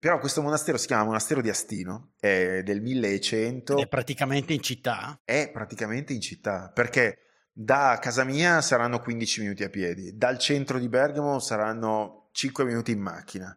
Però 0.00 0.18
questo 0.18 0.42
monastero 0.42 0.76
si 0.76 0.88
chiama 0.88 1.04
Monastero 1.04 1.40
di 1.40 1.50
Astino, 1.50 2.14
è 2.18 2.62
del 2.64 2.82
1100 2.82 3.76
Ed 3.76 3.84
è 3.84 3.86
praticamente 3.86 4.52
in 4.52 4.60
città. 4.60 5.20
è 5.22 5.48
praticamente 5.52 6.14
in 6.14 6.20
città, 6.20 6.72
perché 6.74 7.18
da 7.52 7.96
casa 8.00 8.24
mia 8.24 8.60
saranno 8.60 9.00
15 9.00 9.42
minuti 9.42 9.62
a 9.62 9.68
piedi, 9.68 10.16
dal 10.16 10.36
centro 10.40 10.80
di 10.80 10.88
Bergamo 10.88 11.38
saranno 11.38 12.28
5 12.32 12.64
minuti 12.64 12.90
in 12.90 12.98
macchina 12.98 13.56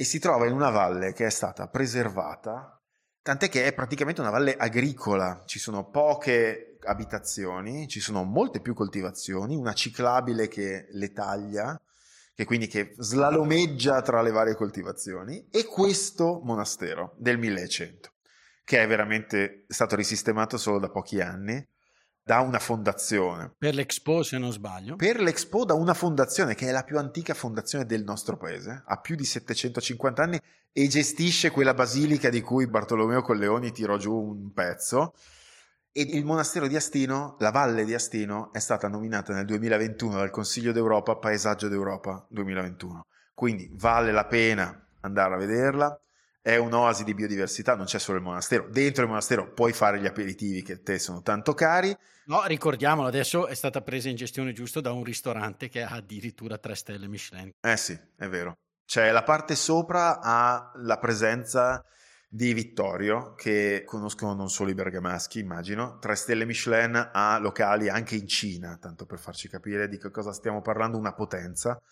e 0.00 0.04
si 0.04 0.18
trova 0.18 0.46
in 0.46 0.54
una 0.54 0.70
valle 0.70 1.12
che 1.12 1.26
è 1.26 1.30
stata 1.30 1.68
preservata, 1.68 2.80
tant'è 3.20 3.50
che 3.50 3.66
è 3.66 3.74
praticamente 3.74 4.22
una 4.22 4.30
valle 4.30 4.56
agricola, 4.56 5.42
ci 5.44 5.58
sono 5.58 5.90
poche 5.90 6.78
abitazioni, 6.84 7.86
ci 7.86 8.00
sono 8.00 8.24
molte 8.24 8.62
più 8.62 8.72
coltivazioni, 8.72 9.56
una 9.56 9.74
ciclabile 9.74 10.48
che 10.48 10.86
le 10.92 11.12
taglia, 11.12 11.78
che 12.34 12.46
quindi 12.46 12.66
che 12.66 12.94
slalomeggia 12.96 14.00
tra 14.00 14.22
le 14.22 14.30
varie 14.30 14.54
coltivazioni 14.54 15.48
e 15.50 15.66
questo 15.66 16.40
monastero 16.44 17.12
del 17.18 17.36
1100 17.36 18.10
che 18.64 18.82
è 18.82 18.86
veramente 18.86 19.64
stato 19.66 19.96
risistemato 19.96 20.56
solo 20.56 20.78
da 20.78 20.88
pochi 20.88 21.20
anni 21.20 21.66
da 22.30 22.38
una 22.42 22.60
fondazione. 22.60 23.52
Per 23.58 23.74
l'Expo, 23.74 24.22
se 24.22 24.38
non 24.38 24.52
sbaglio. 24.52 24.94
Per 24.94 25.20
l'Expo 25.20 25.64
da 25.64 25.74
una 25.74 25.94
fondazione 25.94 26.54
che 26.54 26.68
è 26.68 26.70
la 26.70 26.84
più 26.84 26.96
antica 26.96 27.34
fondazione 27.34 27.86
del 27.86 28.04
nostro 28.04 28.36
paese, 28.36 28.84
ha 28.86 29.00
più 29.00 29.16
di 29.16 29.24
750 29.24 30.22
anni 30.22 30.40
e 30.70 30.86
gestisce 30.86 31.50
quella 31.50 31.74
basilica 31.74 32.28
di 32.28 32.40
cui 32.40 32.68
Bartolomeo 32.68 33.20
Colleoni 33.20 33.72
tirò 33.72 33.96
giù 33.96 34.14
un 34.14 34.52
pezzo. 34.52 35.14
E 35.90 36.02
il 36.02 36.24
monastero 36.24 36.68
di 36.68 36.76
Astino, 36.76 37.34
la 37.40 37.50
valle 37.50 37.84
di 37.84 37.94
Astino, 37.94 38.52
è 38.52 38.60
stata 38.60 38.86
nominata 38.86 39.34
nel 39.34 39.44
2021 39.46 40.14
dal 40.14 40.30
Consiglio 40.30 40.70
d'Europa 40.70 41.16
Paesaggio 41.16 41.66
d'Europa 41.66 42.24
2021. 42.30 43.06
Quindi 43.34 43.68
vale 43.72 44.12
la 44.12 44.26
pena 44.26 44.86
andare 45.00 45.34
a 45.34 45.36
vederla. 45.36 46.00
È 46.42 46.56
un'oasi 46.56 47.04
di 47.04 47.12
biodiversità, 47.12 47.76
non 47.76 47.84
c'è 47.84 47.98
solo 47.98 48.16
il 48.16 48.24
monastero. 48.24 48.66
Dentro 48.70 49.02
il 49.02 49.08
monastero 49.08 49.52
puoi 49.52 49.74
fare 49.74 50.00
gli 50.00 50.06
aperitivi 50.06 50.62
che 50.62 50.72
a 50.72 50.80
te 50.82 50.98
sono 50.98 51.20
tanto 51.20 51.52
cari. 51.52 51.94
No, 52.26 52.44
ricordiamolo, 52.46 53.08
adesso 53.08 53.46
è 53.46 53.54
stata 53.54 53.82
presa 53.82 54.08
in 54.08 54.16
gestione 54.16 54.52
giusto 54.52 54.80
da 54.80 54.92
un 54.92 55.04
ristorante 55.04 55.68
che 55.68 55.82
ha 55.82 55.90
addirittura 55.90 56.56
3 56.56 56.74
stelle 56.74 57.08
Michelin. 57.08 57.50
Eh 57.60 57.76
sì, 57.76 57.98
è 58.16 58.28
vero. 58.28 58.56
Cioè 58.86 59.10
la 59.10 59.22
parte 59.22 59.54
sopra 59.54 60.20
ha 60.20 60.72
la 60.76 60.98
presenza 60.98 61.84
di 62.26 62.54
Vittorio, 62.54 63.34
che 63.34 63.82
conoscono 63.84 64.32
non 64.34 64.48
solo 64.48 64.70
i 64.70 64.74
bergamaschi, 64.74 65.40
immagino. 65.40 65.98
Tre 65.98 66.14
stelle 66.14 66.46
Michelin 66.46 67.10
ha 67.12 67.38
locali 67.38 67.88
anche 67.88 68.14
in 68.14 68.28
Cina, 68.28 68.78
tanto 68.80 69.04
per 69.04 69.18
farci 69.18 69.48
capire 69.48 69.88
di 69.88 69.98
che 69.98 70.10
cosa 70.10 70.32
stiamo 70.32 70.62
parlando, 70.62 70.96
una 70.96 71.12
potenza. 71.12 71.82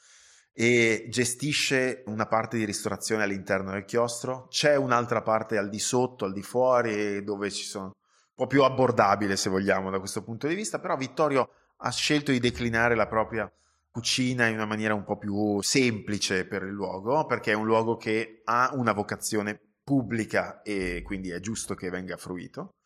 E 0.60 1.06
gestisce 1.08 2.02
una 2.06 2.26
parte 2.26 2.56
di 2.56 2.64
ristorazione 2.64 3.22
all'interno 3.22 3.70
del 3.70 3.84
chiostro. 3.84 4.48
C'è 4.50 4.74
un'altra 4.74 5.22
parte 5.22 5.56
al 5.56 5.68
di 5.68 5.78
sotto, 5.78 6.24
al 6.24 6.32
di 6.32 6.42
fuori, 6.42 7.22
dove 7.22 7.48
ci 7.52 7.62
sono 7.62 7.84
un 7.84 7.92
po' 8.34 8.48
più 8.48 8.64
abbordabile, 8.64 9.36
se 9.36 9.50
vogliamo, 9.50 9.88
da 9.88 10.00
questo 10.00 10.24
punto 10.24 10.48
di 10.48 10.56
vista. 10.56 10.80
Però 10.80 10.96
Vittorio 10.96 11.48
ha 11.76 11.92
scelto 11.92 12.32
di 12.32 12.40
declinare 12.40 12.96
la 12.96 13.06
propria 13.06 13.48
cucina 13.88 14.46
in 14.46 14.54
una 14.54 14.66
maniera 14.66 14.94
un 14.94 15.04
po' 15.04 15.16
più 15.16 15.62
semplice 15.62 16.44
per 16.44 16.64
il 16.64 16.72
luogo, 16.72 17.24
perché 17.26 17.52
è 17.52 17.54
un 17.54 17.66
luogo 17.66 17.96
che 17.96 18.40
ha 18.42 18.72
una 18.74 18.92
vocazione 18.92 19.60
pubblica 19.84 20.62
e 20.62 21.02
quindi 21.04 21.30
è 21.30 21.38
giusto 21.38 21.76
che 21.76 21.88
venga 21.88 22.16
fruito. 22.16 22.77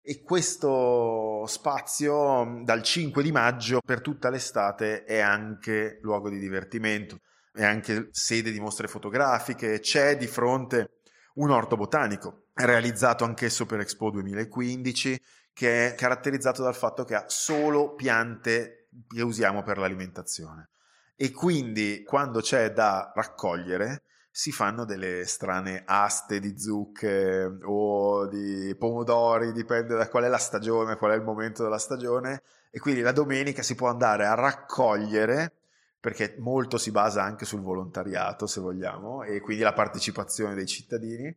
E 0.00 0.22
questo 0.22 1.44
spazio 1.46 2.62
dal 2.62 2.82
5 2.82 3.22
di 3.22 3.32
maggio 3.32 3.80
per 3.84 4.00
tutta 4.00 4.30
l'estate 4.30 5.04
è 5.04 5.18
anche 5.18 5.98
luogo 6.02 6.30
di 6.30 6.38
divertimento, 6.38 7.20
è 7.52 7.64
anche 7.64 8.08
sede 8.12 8.50
di 8.50 8.60
mostre 8.60 8.88
fotografiche, 8.88 9.80
c'è 9.80 10.16
di 10.16 10.26
fronte 10.26 11.00
un 11.34 11.50
orto 11.50 11.76
botanico, 11.76 12.46
realizzato 12.54 13.24
anch'esso 13.24 13.66
per 13.66 13.80
Expo 13.80 14.10
2015, 14.10 15.20
che 15.52 15.88
è 15.88 15.94
caratterizzato 15.94 16.62
dal 16.62 16.74
fatto 16.74 17.04
che 17.04 17.14
ha 17.14 17.24
solo 17.26 17.94
piante 17.94 18.88
che 19.06 19.22
usiamo 19.22 19.62
per 19.62 19.78
l'alimentazione. 19.78 20.70
E 21.16 21.32
quindi 21.32 22.02
quando 22.04 22.40
c'è 22.40 22.72
da 22.72 23.12
raccogliere 23.14 24.02
si 24.38 24.52
fanno 24.52 24.84
delle 24.84 25.26
strane 25.26 25.82
aste 25.84 26.38
di 26.38 26.56
zucche 26.56 27.58
o 27.64 28.28
di 28.28 28.72
pomodori, 28.78 29.50
dipende 29.50 29.96
da 29.96 30.08
qual 30.08 30.22
è 30.22 30.28
la 30.28 30.38
stagione, 30.38 30.94
qual 30.94 31.10
è 31.10 31.16
il 31.16 31.24
momento 31.24 31.64
della 31.64 31.78
stagione. 31.78 32.42
E 32.70 32.78
quindi 32.78 33.00
la 33.00 33.10
domenica 33.10 33.64
si 33.64 33.74
può 33.74 33.88
andare 33.88 34.26
a 34.26 34.34
raccogliere 34.34 35.54
perché 35.98 36.36
molto 36.38 36.78
si 36.78 36.92
basa 36.92 37.24
anche 37.24 37.44
sul 37.44 37.62
volontariato, 37.62 38.46
se 38.46 38.60
vogliamo, 38.60 39.24
e 39.24 39.40
quindi 39.40 39.64
la 39.64 39.72
partecipazione 39.72 40.54
dei 40.54 40.66
cittadini. 40.66 41.36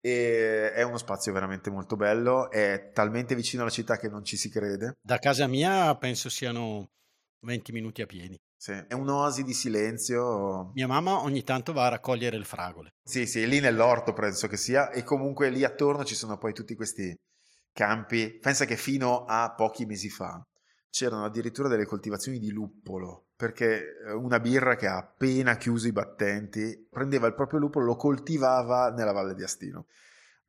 E 0.00 0.72
è 0.72 0.82
uno 0.82 0.98
spazio 0.98 1.32
veramente 1.32 1.70
molto 1.70 1.94
bello, 1.94 2.50
è 2.50 2.90
talmente 2.92 3.36
vicino 3.36 3.62
alla 3.62 3.70
città 3.70 3.96
che 3.96 4.08
non 4.08 4.24
ci 4.24 4.36
si 4.36 4.50
crede. 4.50 4.96
Da 5.00 5.18
casa 5.18 5.46
mia 5.46 5.94
penso 5.94 6.28
siano 6.28 6.90
20 7.42 7.70
minuti 7.70 8.02
a 8.02 8.06
piedi. 8.06 8.36
Sì, 8.60 8.72
è 8.72 8.92
un'oasi 8.92 9.42
di 9.42 9.54
silenzio. 9.54 10.72
Mia 10.74 10.86
mamma 10.86 11.22
ogni 11.22 11.42
tanto 11.44 11.72
va 11.72 11.86
a 11.86 11.88
raccogliere 11.88 12.36
le 12.36 12.44
fragole. 12.44 12.90
Sì, 13.02 13.24
sì, 13.24 13.48
lì 13.48 13.58
nell'orto 13.58 14.12
penso 14.12 14.48
che 14.48 14.58
sia, 14.58 14.90
e 14.90 15.02
comunque 15.02 15.48
lì 15.48 15.64
attorno 15.64 16.04
ci 16.04 16.14
sono 16.14 16.36
poi 16.36 16.52
tutti 16.52 16.74
questi 16.74 17.18
campi. 17.72 18.38
Pensa 18.38 18.66
che 18.66 18.76
fino 18.76 19.24
a 19.24 19.54
pochi 19.56 19.86
mesi 19.86 20.10
fa 20.10 20.46
c'erano 20.90 21.24
addirittura 21.24 21.68
delle 21.68 21.86
coltivazioni 21.86 22.38
di 22.38 22.50
luppolo, 22.50 23.28
perché 23.34 23.96
eh, 24.06 24.12
una 24.12 24.38
birra 24.40 24.76
che 24.76 24.88
ha 24.88 24.98
appena 24.98 25.56
chiuso 25.56 25.88
i 25.88 25.92
battenti 25.92 26.86
prendeva 26.90 27.26
il 27.28 27.34
proprio 27.34 27.60
luppolo, 27.60 27.86
lo 27.86 27.96
coltivava 27.96 28.90
nella 28.90 29.12
valle 29.12 29.34
di 29.34 29.42
Astino. 29.42 29.86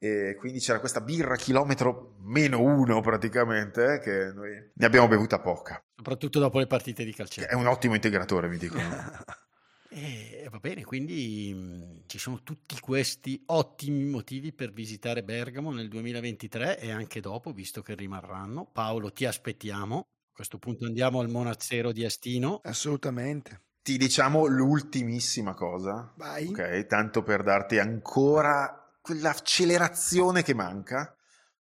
E 0.03 0.35
quindi 0.35 0.57
c'era 0.57 0.79
questa 0.79 0.99
birra 0.99 1.35
chilometro 1.35 2.15
meno 2.21 2.59
uno 2.59 3.01
praticamente, 3.01 3.93
eh, 3.93 3.99
che 3.99 4.31
noi 4.33 4.71
ne 4.73 4.85
abbiamo 4.87 5.07
bevuta 5.07 5.39
poca. 5.39 5.79
Soprattutto 5.95 6.39
dopo 6.39 6.57
le 6.57 6.65
partite 6.65 7.03
di 7.03 7.11
Che 7.11 7.17
calcetto. 7.17 7.47
È 7.47 7.53
un 7.53 7.67
ottimo 7.67 7.93
integratore, 7.93 8.47
mi 8.47 8.57
dicono. 8.57 8.81
E 9.93 10.47
va 10.49 10.59
bene, 10.59 10.85
quindi 10.85 11.53
mh, 11.53 12.03
ci 12.05 12.17
sono 12.17 12.43
tutti 12.43 12.79
questi 12.79 13.43
ottimi 13.47 14.05
motivi 14.05 14.53
per 14.53 14.71
visitare 14.71 15.21
Bergamo 15.21 15.73
nel 15.73 15.89
2023 15.89 16.79
e 16.79 16.91
anche 16.91 17.19
dopo, 17.19 17.51
visto 17.51 17.81
che 17.81 17.93
rimarranno. 17.93 18.69
Paolo, 18.71 19.11
ti 19.11 19.25
aspettiamo. 19.25 19.97
A 19.97 20.33
questo 20.33 20.59
punto 20.59 20.85
andiamo 20.85 21.19
al 21.19 21.29
monastero 21.29 21.91
di 21.91 22.05
Astino. 22.05 22.61
Assolutamente. 22.63 23.63
Ti 23.83 23.97
diciamo 23.97 24.45
l'ultimissima 24.45 25.53
cosa, 25.53 26.13
Vai. 26.15 26.47
ok? 26.47 26.85
Tanto 26.85 27.21
per 27.21 27.43
darti 27.43 27.77
ancora 27.77 28.80
quell'accelerazione 29.01 30.43
che 30.43 30.53
manca 30.53 31.15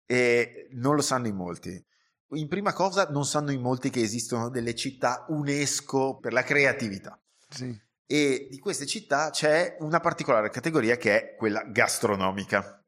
e 0.05 0.67
non 0.71 0.95
lo 0.95 1.01
sanno 1.01 1.27
in 1.27 1.35
molti. 1.35 1.85
In 2.33 2.47
prima 2.47 2.71
cosa, 2.71 3.09
non 3.09 3.25
sanno 3.25 3.51
in 3.51 3.61
molti 3.61 3.89
che 3.89 4.01
esistono 4.01 4.49
delle 4.49 4.75
città 4.75 5.25
UNESCO 5.27 6.19
per 6.19 6.31
la 6.31 6.43
creatività. 6.43 7.19
Sì. 7.49 7.77
E 8.05 8.47
di 8.49 8.59
queste 8.59 8.85
città 8.85 9.29
c'è 9.29 9.77
una 9.79 9.99
particolare 9.99 10.49
categoria 10.49 10.97
che 10.97 11.17
è 11.17 11.35
quella 11.35 11.63
gastronomica. 11.63 12.83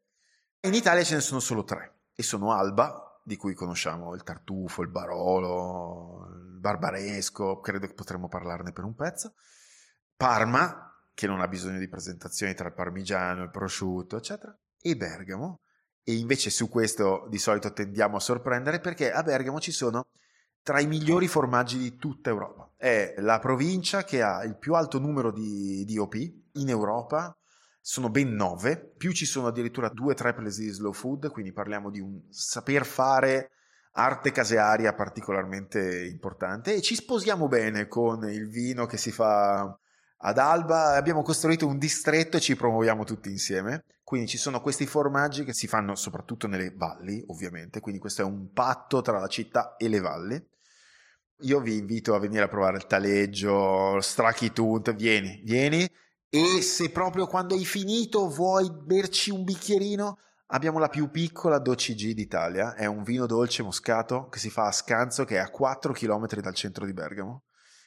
In 0.62 0.74
Italia 0.74 1.04
ce 1.04 1.16
ne 1.16 1.22
sono 1.22 1.40
solo 1.40 1.64
tre 1.64 2.04
e 2.14 2.24
sono 2.24 2.54
Alba, 2.54 3.22
di 3.24 3.36
cui 3.36 3.54
conosciamo 3.54 4.14
il 4.14 4.24
tartufo, 4.24 4.82
il 4.82 4.90
barolo, 4.90 6.28
il 6.30 6.60
barbaresco, 6.60 7.60
credo 7.60 7.88
che 7.88 7.94
potremmo 7.94 8.28
parlarne 8.28 8.72
per 8.72 8.84
un 8.84 8.96
pezzo, 8.96 9.34
Parma, 10.16 10.93
che 11.14 11.28
non 11.28 11.42
ha 11.42 11.48
bisogno 11.48 11.80
di 11.80 11.88
presentazioni 11.88 12.54
tra 12.54 12.68
il 12.68 12.74
parmigiano, 12.74 13.44
il 13.44 13.52
prosciutto, 13.52 14.18
eccetera, 14.18 14.58
e 14.82 14.96
Bergamo. 14.96 15.60
E 16.04 16.16
invece 16.16 16.50
su 16.50 16.68
questo 16.68 17.28
di 17.30 17.38
solito 17.38 17.72
tendiamo 17.72 18.18
a 18.18 18.20
sorprendere 18.20 18.80
perché 18.80 19.12
a 19.12 19.24
Bergamo 19.24 19.60
ci 19.60 19.72
sono 19.72 20.08
tra 20.62 20.80
i 20.80 20.88
migliori 20.88 21.28
formaggi 21.28 21.78
di 21.78 21.96
tutta 21.98 22.30
Europa. 22.30 22.72
È 22.76 23.16
la 23.18 23.40
provincia 23.40 24.04
che 24.04 24.22
ha 24.22 24.44
il 24.44 24.58
più 24.58 24.74
alto 24.74 25.00
numero 25.00 25.32
di 25.32 25.86
DOP 25.86 26.16
in 26.16 26.70
Europa, 26.70 27.36
sono 27.80 28.10
ben 28.10 28.34
nove, 28.34 28.94
più 28.98 29.12
ci 29.12 29.26
sono 29.26 29.48
addirittura 29.48 29.90
due 29.90 30.12
o 30.12 30.16
tre 30.16 30.34
presi 30.34 30.64
di 30.64 30.70
slow 30.70 30.94
food, 30.94 31.30
quindi 31.32 31.52
parliamo 31.52 31.90
di 31.90 32.00
un 32.00 32.22
saper 32.30 32.86
fare 32.86 33.52
arte 33.96 34.32
casearia 34.32 34.94
particolarmente 34.94 36.06
importante 36.08 36.74
e 36.74 36.82
ci 36.82 36.96
sposiamo 36.96 37.48
bene 37.48 37.88
con 37.88 38.28
il 38.28 38.50
vino 38.50 38.86
che 38.86 38.98
si 38.98 39.12
fa 39.12 39.78
ad 40.26 40.38
Alba, 40.38 40.96
abbiamo 40.96 41.22
costruito 41.22 41.68
un 41.68 41.78
distretto 41.78 42.38
e 42.38 42.40
ci 42.40 42.56
promuoviamo 42.56 43.04
tutti 43.04 43.30
insieme. 43.30 43.84
Quindi 44.04 44.28
ci 44.28 44.38
sono 44.38 44.62
questi 44.62 44.86
formaggi 44.86 45.44
che 45.44 45.54
si 45.54 45.68
fanno 45.68 45.96
soprattutto 45.96 46.48
nelle 46.48 46.74
valli, 46.76 47.24
ovviamente, 47.28 47.80
quindi 47.80 48.00
questo 48.00 48.22
è 48.22 48.26
un 48.26 48.52
patto 48.52 49.02
tra 49.02 49.20
la 49.20 49.28
città 49.28 49.76
e 49.76 49.88
le 49.88 50.00
valli. 50.00 50.42
Io 51.42 51.60
vi 51.60 51.78
invito 51.78 52.14
a 52.14 52.20
venire 52.20 52.44
a 52.44 52.48
provare 52.48 52.78
il 52.78 52.86
taleggio, 52.86 54.00
strachitunt, 54.00 54.94
vieni, 54.94 55.42
vieni 55.44 55.90
e 56.30 56.62
se 56.62 56.90
proprio 56.90 57.28
quando 57.28 57.56
hai 57.56 57.66
finito 57.66 58.30
vuoi 58.30 58.72
berci 58.72 59.30
un 59.30 59.44
bicchierino, 59.44 60.18
abbiamo 60.48 60.80
la 60.80 60.88
più 60.88 61.10
piccola 61.10 61.58
12G 61.58 62.12
d'Italia, 62.14 62.76
è 62.76 62.86
un 62.86 63.04
vino 63.04 63.26
dolce 63.26 63.62
moscato 63.62 64.30
che 64.30 64.40
si 64.40 64.50
fa 64.50 64.68
a 64.68 64.72
Scanzo 64.72 65.26
che 65.26 65.36
è 65.36 65.40
a 65.40 65.50
4 65.50 65.92
km 65.92 66.28
dal 66.40 66.56
centro 66.56 66.86
di 66.86 66.94
Bergamo 66.94 67.44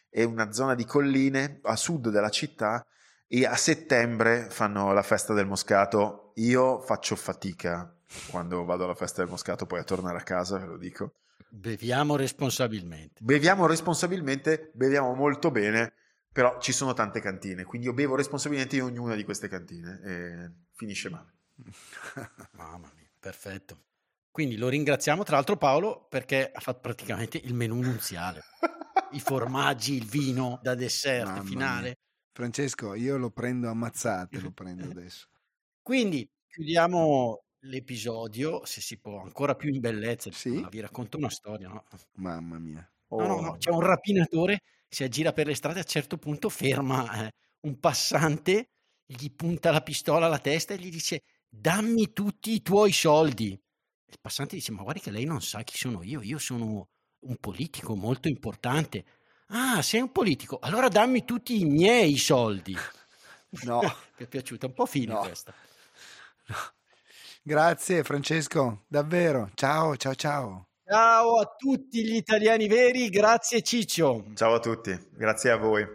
è 0.08 0.22
una 0.22 0.52
zona 0.52 0.74
di 0.74 0.84
colline 0.84 1.60
a 1.62 1.76
sud 1.76 2.08
della 2.10 2.30
città 2.30 2.84
e 3.26 3.44
a 3.44 3.56
settembre 3.56 4.48
fanno 4.50 4.92
la 4.92 5.02
festa 5.02 5.34
del 5.34 5.46
moscato. 5.46 6.32
Io 6.36 6.80
faccio 6.80 7.16
fatica 7.16 7.92
quando 8.30 8.64
vado 8.64 8.84
alla 8.84 8.94
festa 8.94 9.22
del 9.22 9.30
moscato 9.30 9.66
poi 9.66 9.80
a 9.80 9.84
tornare 9.84 10.18
a 10.18 10.22
casa, 10.22 10.58
ve 10.58 10.66
lo 10.66 10.76
dico. 10.76 11.14
Beviamo 11.48 12.16
responsabilmente. 12.16 13.20
Beviamo 13.22 13.66
responsabilmente, 13.66 14.70
beviamo 14.74 15.14
molto 15.14 15.50
bene, 15.50 15.92
però 16.32 16.58
ci 16.60 16.72
sono 16.72 16.92
tante 16.92 17.20
cantine, 17.20 17.64
quindi 17.64 17.86
io 17.86 17.94
bevo 17.94 18.14
responsabilmente 18.14 18.76
in 18.76 18.82
ognuna 18.82 19.14
di 19.14 19.24
queste 19.24 19.48
cantine 19.48 20.00
e 20.04 20.50
finisce 20.74 21.08
male. 21.08 21.32
Mamma 22.52 22.90
mia, 22.94 23.08
perfetto. 23.18 23.84
Quindi 24.30 24.56
lo 24.56 24.68
ringraziamo 24.68 25.22
tra 25.22 25.36
l'altro 25.36 25.56
Paolo 25.56 26.06
perché 26.10 26.50
ha 26.52 26.60
fatto 26.60 26.80
praticamente 26.80 27.38
il 27.42 27.54
menù 27.54 27.80
nunziale. 27.80 28.42
i 29.12 29.20
formaggi, 29.20 29.94
il 29.94 30.04
vino 30.04 30.58
da 30.62 30.74
dessert 30.74 31.26
Mamma 31.26 31.44
finale. 31.44 31.82
Mia. 31.82 31.96
Francesco, 32.32 32.94
io 32.94 33.16
lo 33.16 33.30
prendo 33.30 33.68
ammazzate, 33.68 34.40
lo 34.40 34.50
prendo 34.52 34.84
adesso. 34.84 35.26
Quindi 35.82 36.28
chiudiamo 36.48 37.44
l'episodio, 37.60 38.64
se 38.64 38.80
si 38.80 38.98
può, 38.98 39.22
ancora 39.22 39.54
più 39.54 39.72
in 39.72 39.80
bellezza. 39.80 40.30
Sì? 40.32 40.64
vi 40.70 40.80
racconto 40.80 41.16
una 41.16 41.30
storia, 41.30 41.68
no? 41.68 41.84
Mamma 42.14 42.58
mia. 42.58 42.88
Oh. 43.08 43.20
No, 43.20 43.26
no, 43.26 43.40
no, 43.40 43.56
c'è 43.56 43.70
un 43.70 43.80
rapinatore, 43.80 44.62
si 44.88 45.04
aggira 45.04 45.32
per 45.32 45.46
le 45.46 45.54
strade, 45.54 45.78
a 45.78 45.82
un 45.82 45.88
certo 45.88 46.18
punto 46.18 46.48
ferma 46.48 47.26
eh, 47.26 47.32
un 47.60 47.78
passante, 47.78 48.70
gli 49.04 49.30
punta 49.30 49.70
la 49.70 49.80
pistola 49.80 50.26
alla 50.26 50.38
testa 50.38 50.74
e 50.74 50.78
gli 50.78 50.90
dice 50.90 51.22
dammi 51.48 52.12
tutti 52.12 52.52
i 52.52 52.62
tuoi 52.62 52.92
soldi. 52.92 53.50
Il 54.08 54.18
passante 54.20 54.56
dice 54.56 54.72
ma 54.72 54.82
guardi 54.82 55.00
che 55.00 55.10
lei 55.10 55.24
non 55.24 55.40
sa 55.40 55.62
chi 55.62 55.76
sono 55.76 56.02
io, 56.02 56.20
io 56.22 56.38
sono 56.38 56.88
un 57.26 57.36
politico 57.36 57.94
molto 57.94 58.28
importante. 58.28 59.04
Ah, 59.48 59.82
sei 59.82 60.00
un 60.00 60.10
politico, 60.10 60.58
allora 60.60 60.88
dammi 60.88 61.24
tutti 61.24 61.60
i 61.60 61.64
miei 61.64 62.16
soldi. 62.16 62.76
No. 63.62 63.80
Mi 64.18 64.24
è 64.24 64.26
piaciuta 64.26 64.66
un 64.66 64.74
po' 64.74 64.86
fine 64.86 65.12
no. 65.12 65.20
questa. 65.20 65.54
No. 66.48 66.56
Grazie 67.42 68.02
Francesco, 68.02 68.84
davvero. 68.88 69.50
Ciao, 69.54 69.96
ciao, 69.96 70.14
ciao. 70.14 70.68
Ciao 70.84 71.40
a 71.40 71.54
tutti 71.56 72.04
gli 72.04 72.14
italiani 72.16 72.66
veri, 72.68 73.08
grazie 73.08 73.62
Ciccio. 73.62 74.26
Ciao 74.34 74.54
a 74.54 74.60
tutti, 74.60 74.96
grazie 75.12 75.50
a 75.50 75.56
voi. 75.56 75.86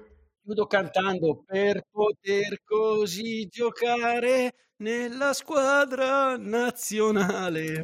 Chiudo 0.41 0.65
cantando 0.65 1.43
per 1.45 1.85
poter 1.91 2.61
così 2.63 3.47
giocare 3.47 4.53
nella 4.77 5.33
squadra 5.33 6.35
nazionale. 6.37 7.83